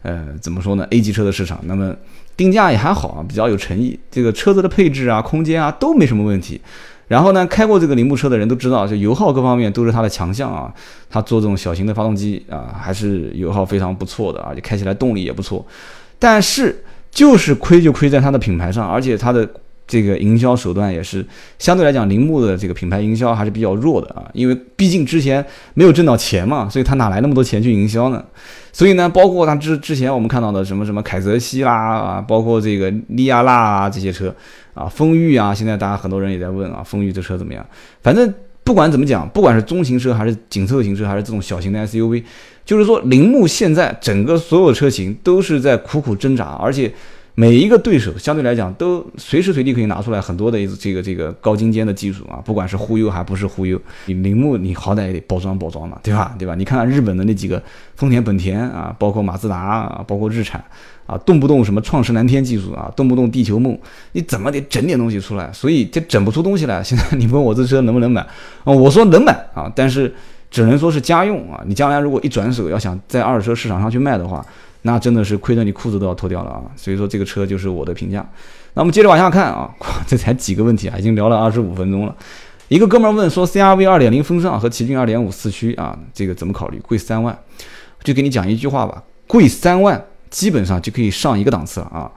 [0.03, 1.59] 呃怎么说呢？A 级车的市场。
[1.63, 1.95] 那么
[2.37, 3.99] 定价也还好啊，比较有诚意。
[4.11, 6.61] 这个车子的配置啊、空间啊都没什么问题。
[7.07, 10.71] 然后呢，开过这个铃木车的人都知道，就油耗各方面都是它的强项啊。
[11.09, 15.65] 它做这种小型的发动机啊，还是油耗非常不错的，而且开起来动力也不错。
[16.19, 19.49] 但是就是亏就亏在它的品牌上，而且它的
[19.87, 21.25] 这个营销手段也是
[21.57, 24.29] 相对来讲，铃木的这个品牌营销还是比较弱的啊。
[24.33, 25.43] 因为毕竟之前
[25.73, 28.23] 没有挣到钱嘛，所以他哪来那么多钱去营销呢？
[28.71, 34.33] 所以呢，包括他之之前我们看到的什么什么凯泽西啦啊，包括这个利亚纳啊这些车
[34.75, 37.65] 啊，风裕啊，现在大家很多人也在问啊，风裕这车怎么样？
[38.03, 38.31] 反正
[38.63, 42.23] 不管怎么讲，不管是中型车还是紧凑型车，还是这种小型的 SUV。
[42.69, 46.93] 就是说，铃木现在整个所有车型都是在苦苦挣扎，而且
[47.33, 56.35] 每一个对手相对来讲都随时随地可以拿出来很多的这个这个高精尖的技术啊，不管是忽悠还不是忽悠，你铃木你好歹也得包装包装嘛，对吧？
[56.37, 56.53] 对吧？
[56.53, 57.59] 你看看日本的那几个
[57.95, 60.63] 丰田、本田啊，包括马自达啊，包括日产
[61.07, 63.75] 啊，动不动什么创世蓝天技术啊，动不动地球梦，
[64.11, 65.51] 你怎么得整点东西出来？
[65.51, 66.83] 所以这整不出东西来。
[66.83, 68.21] 现在你问我这车能不能买
[68.63, 68.71] 啊？
[68.71, 70.13] 我说能买啊，但是
[70.49, 71.61] 只能说是家用啊。
[71.65, 74.45] 你将来如果一转手要想在二手车市场上去卖的话，
[74.83, 76.63] 那真的是亏得你裤子都要脱掉了啊！
[76.77, 78.25] 所以说这个车就是我的评价。
[78.75, 79.69] 那我们接着往下看啊，
[80.07, 82.15] 这才几个问题啊，已经聊了二十五分钟了。
[82.69, 86.79] 一个哥们儿问说，CRV 2.0风尚和奇骏2.5四驱啊，这个怎么考虑？
[86.79, 87.37] 贵三万，
[88.03, 92.11] 就给你讲一句话吧，贵三万基本上就可以上一个档次了啊，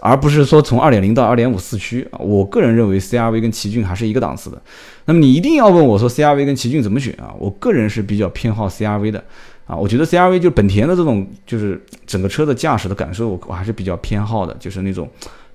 [0.00, 2.18] 而不是说从2.0到2.5四驱啊。
[2.18, 4.60] 我个人认为 CRV 跟奇骏还是一个档次的。
[5.04, 7.34] 那么你一定要问我说，CRV 跟奇骏怎么选啊？
[7.38, 9.22] 我个人是比较偏好 CRV 的。
[9.66, 15.08] 啊，我觉得 CRV 就是本田的这种，就是整个车的驾驶的感受，我我还是比较偏好的，就是那种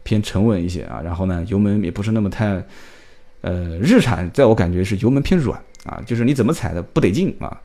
[0.04, 1.02] 偏沉稳一些啊。
[1.04, 2.63] 然后呢，油门也不是那么太，
[3.41, 7.60] 呃，日产在我感觉是油门偏软啊，就是你怎么踩的不得劲啊。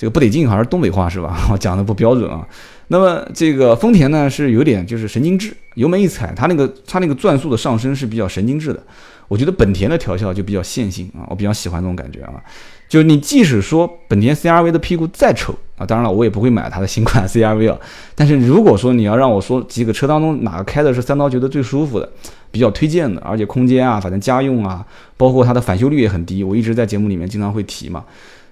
[0.00, 1.36] 这个不得劲好像是东北话是吧？
[1.52, 2.40] 我讲的不标准啊。
[2.88, 8.82] 那么这个丰田呢是有点就是神经质，油门一踩，它那个它那个转速的上升是比较神经质的。
[9.28, 12.32] 我觉得本田的调校就比较线性啊，我比较喜欢这种感觉啊。
[12.88, 17.78] 就是你即使说本田 CRV 的屁股再丑啊，当然了，我也不会买它的新款 CRV 啊。
[18.14, 22.10] 但是如果说你要让我说几个车当中哪个开的是三刀觉得最舒服的，
[22.50, 24.82] 比较推荐的，而且空间啊，反正家用啊，
[25.18, 28.02] 包括它的返修率也很低，我一直在节目里面经常会提嘛。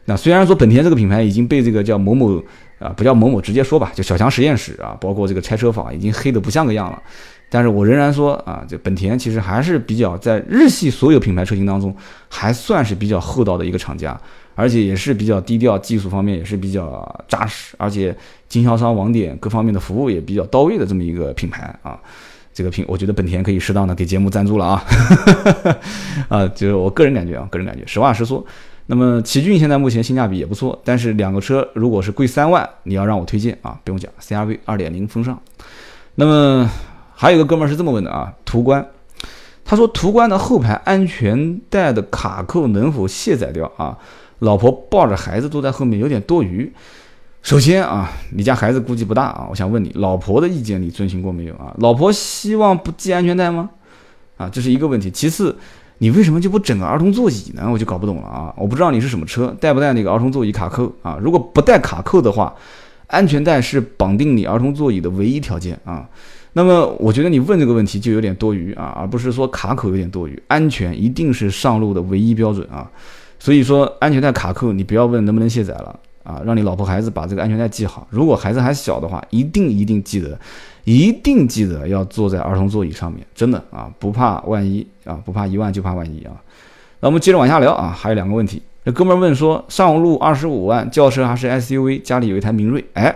[0.09, 2.43] 那虽然说本田这个品牌已经被这个叫某某
[2.79, 7.03] 啊，不叫某某，直接说吧，就小强实验室啊，包括这个拆车坊已经黑的不像个样了。
[7.51, 11.95] 但是我仍然说啊，这本田其实还是比较在日系所有品牌车型当中，
[12.31, 14.19] 还算是比较厚道的一个厂家，
[14.55, 18.17] 而且也是比较低调，技术方面也是比较扎实，而且
[18.49, 22.01] 经销商网点各方面的服务也比较到位的这么一个品牌啊。
[22.55, 24.85] 这个品，我觉得本田可以适当的给节目赞助了啊，
[26.29, 28.43] 啊，就是我个人感觉啊，个人感觉，实话实说。
[28.89, 35.41] 那么奇骏现在目前性价比也不错，但是两个车如果是贵三万，你要让我推荐啊，不用讲，CRV 二点零风尚。
[36.17, 36.69] 那么。
[37.21, 38.87] 还有一个哥们儿是这么问的啊，途观，
[39.65, 43.99] 他说途观的后排安全带的卡扣能否卸载掉啊？
[44.39, 46.73] 老婆抱着孩子坐在后面有点多余。
[47.43, 51.75] 首先啊，你家孩子估计不大啊，我想问你，老婆的意见你遵循过没有啊？
[51.79, 53.69] 老婆希望不系安全带吗？
[54.37, 55.11] 啊，这是一个问题。
[55.11, 55.59] 其次，
[55.99, 57.69] 你为什么就不整个儿童座椅呢？
[57.71, 58.55] 我就搞不懂了啊！
[58.57, 61.19] 我不知道你是什么车，带不带那个儿童座椅卡扣啊？
[61.21, 62.55] 如果不带卡扣的话，
[63.09, 66.09] 安全带是绑定你儿童座椅的唯一条件啊。
[66.53, 70.43] 那么我觉得你问这个问题就有点多余啊，而不是说卡口有点多余。
[70.47, 72.89] 安全一定是上路的唯一标准啊，
[73.39, 78.07] 所以说安全带卡扣你不要问能不能卸载了啊，让你老婆孩子把这个安全带系好。
[78.11, 80.39] 如果孩子还小的话，一定一定记得，
[80.89, 86.33] 一定记得要坐在儿童座椅上面，真的啊，不怕万一啊，不怕一万就怕万一啊。
[87.01, 92.01] 那我们接着往下聊啊，还有两个问题，这哥们儿问说上路二十五万轿车还是 SUV？
[92.01, 93.15] 家里有一台明锐，哎。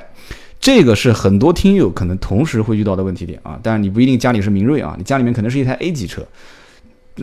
[0.60, 6.24] 这个是很多听友可能同时会遇到的问题点啊，但是你不一定家里是明锐啊，你家里面可能是一台 A 级车。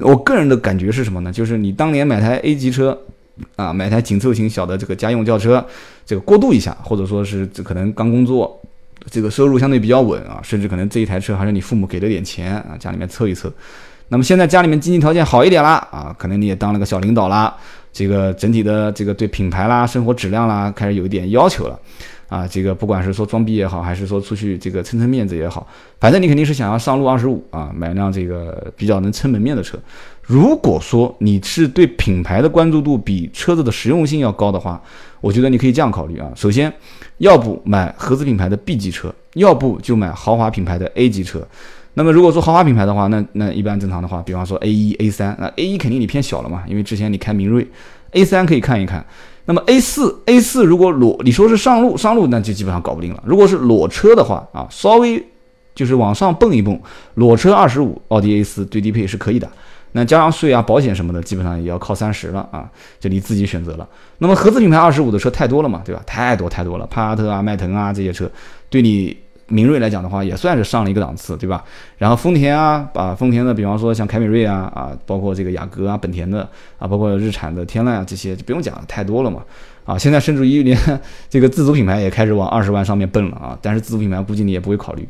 [0.01, 1.31] 我个人的感觉是什么呢？
[1.31, 2.99] 就是你当年买台 A 级车，
[3.55, 5.65] 啊，买台紧凑型小的这个家用轿车，
[6.05, 8.61] 这个过渡一下，或者说是这可能刚工作，
[9.09, 13.51] 这个收入相对比较稳啊，甚至可能这一台车还是你父母给了点钱啊，家里面凑一凑。
[14.07, 17.55] 那么现在家里面经济条件好一点啦，啊，可能你也当了个小领导啦，
[17.93, 21.79] 这个整体的这个对品牌啦、生活质量啦开始有一点要求了。
[22.27, 25.67] 啊，这个不管是说装逼也好，还是说出去这个撑撑面子也好，
[25.99, 29.79] 反正你肯定是想要上路二十五啊，买辆这个比较能撑门面的车。
[30.29, 34.79] 如果说你是对品牌的关注度比车子的实用性要高的话，
[35.21, 36.29] 我觉得你可以这样考虑啊。
[36.35, 36.71] 首先，
[37.17, 41.41] 要不买合资品牌的 B 级车，要不就买豪华品牌的 A 级车。
[41.95, 47.67] 那么如果说豪华品牌的话，那那一般正常的话，比方说 A 一、A 三，那 A 一肯定你偏小了嘛，因为之前你开明锐
[48.11, 49.03] ，A 三可以看一看。
[49.45, 53.23] 那么 A 四 A 四如果裸你说是上路上路那就基本上搞不定了。
[53.25, 55.25] 如果是裸车的话啊，稍微
[55.73, 56.79] 就是往上蹦一蹦，
[57.15, 59.49] 裸车二十五，奥迪 A 四最低配是可以的。
[59.91, 63.87] 那加上税啊、保险什么的，基本上也要靠三十了啊，就你自己选择了。
[64.19, 66.01] 那么合资品牌二十五的车太多了嘛，对吧？
[66.05, 68.29] 太多太多了，帕萨特啊、迈腾啊这些车，
[68.69, 69.17] 对你。
[69.51, 71.63] 明锐来讲的话，也算是上了一个档次，对吧？
[71.97, 76.47] 然后丰田啊，把丰田的，比方说像凯美瑞啊，啊，包括这个雅阁啊，本田的
[76.77, 79.43] 啊，包括日产的天籁啊，这些就不用讲，太多了嘛。
[79.85, 80.77] 啊，现在甚至于连
[81.31, 83.57] 这个自主品牌也开始往二十万上面奔了啊。
[83.59, 85.09] 但是自主品牌估计你也不会考虑，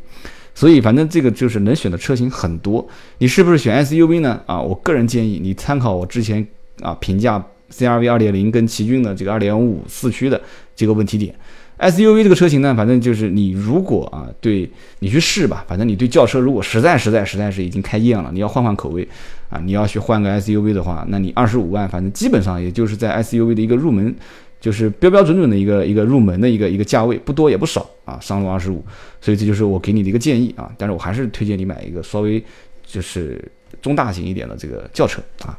[0.54, 2.86] 所以反正这个就是能选的车型很多。
[3.18, 4.40] 你是不是选 SUV 呢？
[4.46, 6.46] 啊，我个人建议你参考我之前
[6.80, 10.40] 啊评价 CRV 2.0跟奇骏的这个2.5四驱的
[10.74, 11.34] 这个问题点。
[11.78, 19.08] SUV 这个车型呢，反正就是你如果啊，对你去试吧，反正你对轿车如果实在实在实在是已经开厌了，你要换换口味
[19.48, 24.14] 啊，你要去换个 SUV 的话，那你二十五万，反正基本上也就是在 SUV 的一个入门，
[24.60, 28.84] 就是标标准准的一个一个入门的一个一个价位，不多也不少啊，上路二十五，
[29.20, 32.42] 所以这就是我给你的一个建议啊，但是我还是推荐你买一个稍微
[32.86, 33.42] 就是
[33.80, 35.58] 中大型一点的这个轿车啊。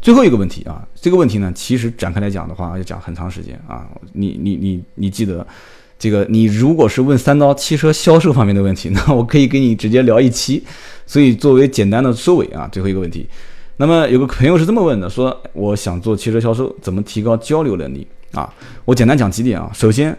[0.00, 3.86] 最后一个问题啊，这个问题呢，其实展开来讲的话，要讲很长时间啊。
[4.14, 5.46] 你你你你记得，
[5.98, 10.64] 这个你如果是问三刀汽车销售方面的问题，那我可以给你直接聊一期。
[11.04, 13.28] 所以作为简单的收尾啊，最后一个问题，
[13.80, 18.46] 那么有个朋友是这么问的，说我想做汽车销售，怎么提高交流能力啊？
[18.84, 19.70] 我简单讲几点啊。
[19.72, 20.14] 首先，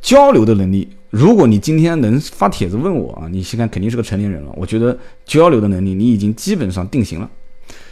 [0.00, 4.52] 交流的能力，如果你今天能发帖子问我啊，你现在肯定是个成年人了。
[4.56, 4.96] 我觉得
[5.26, 7.28] 交流的能力你已经基本上定型了。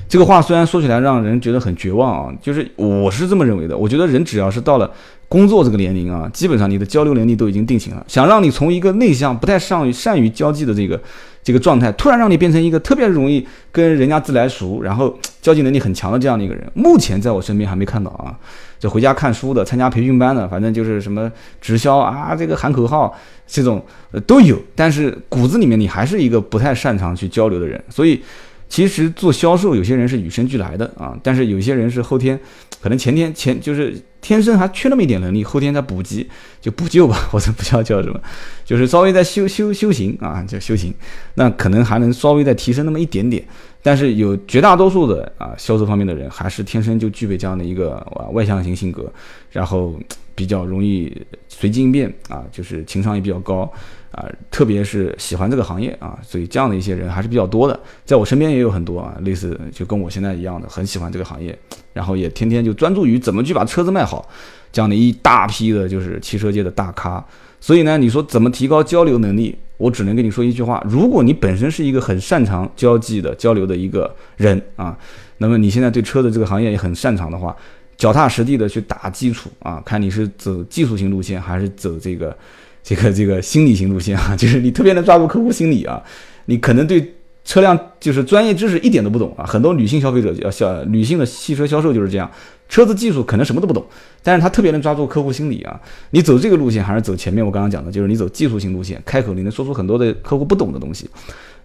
[0.08, 3.76] 这个话虽然说起来让人觉得很绝望啊，就是我是这么认为的。
[3.76, 4.90] 我觉得人只要是到了
[5.28, 8.02] 工作这个年龄啊，基本上你的交流能力都已经定型了。
[8.08, 10.98] 想让你从一个内向、不太善于善于交际的这个
[11.42, 18.38] 这个状态，突然让你变成一个特别容易跟人家自来熟，然后交际能力很强的这样的一个人，目前在我身边还没看到啊。
[18.78, 23.14] 就回家看书的、参加培训班的，反正就是什么直销啊，这个喊口号
[23.46, 23.84] 这种
[24.26, 24.58] 都有。
[24.74, 28.22] 但是骨子里面你还是一个不太擅长去交流的人，所以。
[28.70, 32.38] 其实做销售，有些人是与生俱来的啊，但是有些人是后天，
[32.80, 36.28] 可能前天前就是天生还缺那么一点能力，后天再补给
[36.60, 38.20] 就补救吧， 或者不知道叫什么，
[38.64, 40.92] 就是稍微再修修修行啊，叫修行，
[41.34, 43.44] 那可能还能稍微再提升那么一点点。
[43.82, 49.10] 但是有绝大多数的啊销售方面的人，还是天生就具备这样的一个啊外向型性格，
[49.50, 49.98] 然后
[50.34, 51.10] 比较容易
[51.48, 53.70] 随机应变啊，就是情商也比较高。
[54.10, 61.56] 啊，特别是喜欢这个行业啊，所以这样的一些人还是比较多的，在我身边也有很多啊，类似就跟我现在一样的，很喜欢这个行业，
[61.92, 64.28] 然后也天天就专注于怎么去把车子卖好，
[64.72, 67.24] 这样的一大批的就是汽车界的大咖。
[67.60, 74.96] 所以呢，你说怎么提高交流能力，我只能跟你说一句话：如果你本身是一个很擅长交际的交流的一个人啊，
[75.38, 77.54] 那么你现在对车的这个行业也很擅长的话，
[77.96, 82.36] 脚踏实地的去打基础啊，看你是走技术型路线还是走这个。
[82.82, 86.02] 这个这个心理型路线啊，就是你特别能抓住客户心理啊，
[86.46, 92.30] 你可能对车辆就是专业知识一点都不懂啊，很多女性消费者呃销女性的汽车销售就是这样，
[92.68, 93.84] 车子技术可能什么都不懂，
[94.22, 95.80] 但是他特别能抓住客户心理啊。
[96.10, 101.08] 你走这个路线还是走前面我刚刚讲的，就是你走技术型路线，开口你能说出很多的客户不懂的东西，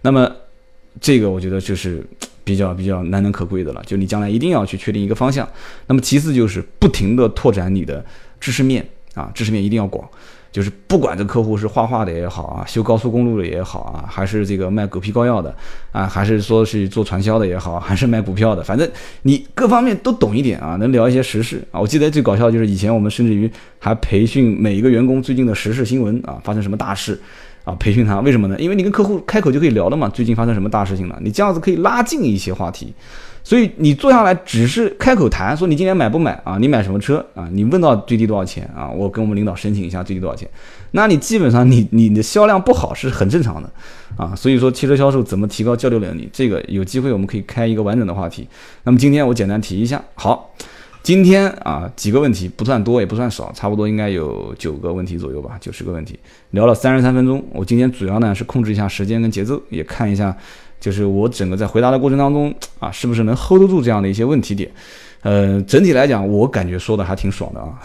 [0.02, 0.30] 那么
[1.00, 2.04] 这个我觉得就是
[2.42, 5.46] 比较比较难能可贵的了，就你将来一定要去确定一个方向。
[5.86, 8.04] 那么其次就是不停的拓展你的
[8.40, 8.86] 知识面
[9.16, 10.08] 啊，知识面一定要广。
[10.52, 15.54] 就是不管这客户是画画的也好啊，修高速公路的也好啊，还是这个卖狗皮膏药的
[15.92, 18.88] 啊，还是说是做传销的也好，还是卖股票的，反正
[19.22, 21.78] 你各方面都懂一点啊，能聊一些时事啊。
[21.78, 27.20] 我记得最搞笑就是以前我们甚至于还培训每一个员工最近的时事新闻啊，发生什么大事
[27.64, 28.58] 啊，培训他为什么呢？
[28.58, 32.94] 因为你跟客户开口就可以聊了嘛，最近发生什么大事情了，你这样子可以拉近一些话题。
[33.46, 36.58] 所以你坐下来只是开口谈，说你今年买不买啊？
[36.58, 37.48] 你买什么车啊？
[37.52, 38.90] 你问到最低多少钱啊？
[38.90, 40.48] 我跟我们领导申请一下最低多少钱？
[40.90, 43.70] 那你基本上你你的销量不好是很正常的
[44.16, 44.34] 啊。
[44.34, 48.48] 所以说汽车销售怎么提高交流能力，这个有机会我们可以开一个完整的话题。
[48.82, 50.52] 那么今天我简单提一下，好，
[51.04, 56.18] 今天啊几个问题不算多也不算少，差不多应该有九个问题左右吧，九十个问题，
[56.50, 57.44] 聊了三十三分钟。
[57.52, 60.36] 我今天主要呢是控制一下时间跟节奏，也看一下。
[60.80, 64.70] 就是我整个在回答的过程当中啊，是不是能 hold 得住这样的一些问题点？
[65.22, 67.78] 呃，整体来讲，我感觉说的还挺爽的啊。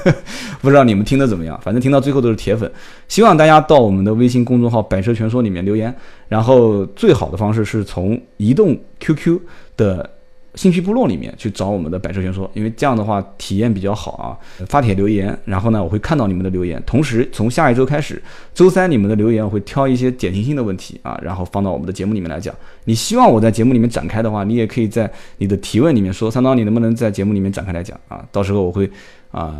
[0.62, 1.60] 不知道你们听的怎么样？
[1.62, 2.70] 反正听到最后都是铁粉。
[3.08, 5.94] 希望大家到我们的微信公众号“百车全说”里面留言，
[6.28, 9.38] 然后最好的方式是从移动 QQ
[9.76, 10.10] 的。
[10.58, 14.34] 兴趣部落里面去找我们的百车全说，因为这样的话体验比较好啊。
[14.66, 16.82] 发帖留言，然后呢，我会看到你们的留言。
[16.84, 18.20] 同时，从下一周开始，
[18.52, 22.52] 周三你们的留言我会挑一些典型性的问题啊，然后放到我们的节目里面来讲。
[22.86, 28.26] 你希望我在节目里面展开的话，你也可以在你的提问里面说，三刀，你能不能在节目里面展开来讲啊？
[28.32, 28.90] 到时候我会。
[29.30, 29.54] 啊，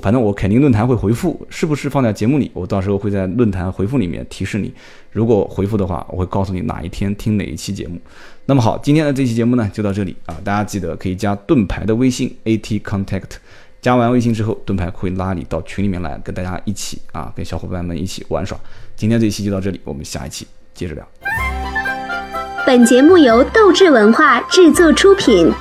[0.00, 2.48] 反正我肯定论坛会回复，是不是放在节目里？
[2.54, 4.72] 我到时候会在论坛回复里面提示你。
[5.10, 7.98] 如果回复的话，我会告诉你哪一天听哪一期节目。
[8.50, 13.32] 那么好，今天的这期节目呢就到这里啊，大家记得可以加盾牌的微信 at contact，
[13.82, 18.58] 加完微信之后，盾牌会拉你到群里面来，跟大家一起啊，跟小伙伴们一起玩耍。
[18.96, 21.06] 今天这一期就到这里，我们下一期接着聊。
[22.64, 25.52] 本节目由斗志文化制作出品。